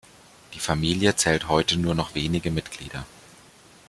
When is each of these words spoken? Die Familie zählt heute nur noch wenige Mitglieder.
Die 0.55 0.59
Familie 0.59 1.15
zählt 1.15 1.47
heute 1.47 1.77
nur 1.77 1.93
noch 1.93 2.15
wenige 2.15 2.49
Mitglieder. 2.49 3.05